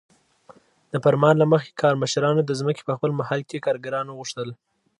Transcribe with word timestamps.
د 0.91 0.93
فرمان 1.05 1.35
له 1.39 1.45
مخې 1.53 1.77
کارمشرانو 1.81 2.41
د 2.45 2.51
ځمکې 2.59 2.81
په 2.85 2.93
خپل 2.97 3.11
محل 3.19 3.41
کې 3.49 3.63
کارګران 3.65 4.07
غوښتل. 4.17 4.49